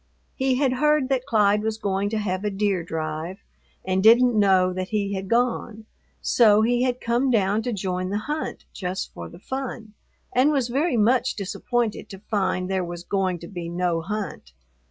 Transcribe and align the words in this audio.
He 0.33 0.55
had 0.55 0.73
heard 0.73 1.09
that 1.09 1.27
Clyde 1.27 1.61
was 1.61 1.77
going 1.77 2.09
to 2.09 2.17
have 2.17 2.43
a 2.43 2.49
deer 2.49 2.81
drive, 2.81 3.37
and 3.85 4.01
didn't 4.01 4.33
know 4.35 4.73
that 4.73 4.87
he 4.89 5.13
had 5.13 5.27
gone, 5.27 5.85
so 6.23 6.63
he 6.63 6.81
had 6.81 6.99
come 6.99 7.29
down 7.29 7.61
to 7.61 7.71
join 7.71 8.09
the 8.09 8.17
hunt 8.17 8.65
just 8.73 9.13
for 9.13 9.29
the 9.29 9.37
fun, 9.37 9.93
and 10.33 10.49
was 10.51 10.69
very 10.69 10.97
much 10.97 11.35
disappointed 11.35 12.09
to 12.09 12.17
find 12.17 12.67
there 12.67 12.83
was 12.83 13.03
going 13.03 13.37
to 13.45 13.47
be 13.47 13.69
no 13.69 14.01
hunt. 14.01 14.53